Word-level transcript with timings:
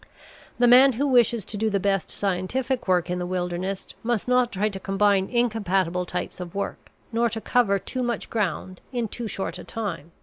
The 0.57 0.67
man 0.67 0.93
who 0.93 1.05
wishes 1.05 1.45
to 1.45 1.57
do 1.57 1.69
the 1.69 1.79
best 1.79 2.09
scientific 2.09 2.87
work 2.87 3.11
in 3.11 3.19
the 3.19 3.25
wilderness 3.27 3.85
must 4.01 4.27
not 4.27 4.51
try 4.51 4.67
to 4.67 4.79
combine 4.79 5.29
incompatible 5.29 6.07
types 6.07 6.39
of 6.39 6.55
work 6.55 6.89
nor 7.11 7.29
to 7.29 7.39
cover 7.39 7.77
too 7.77 8.01
much 8.01 8.27
ground 8.27 8.81
in 8.91 9.07
too 9.07 9.27
short 9.27 9.59
a 9.59 9.63
time. 9.63 10.11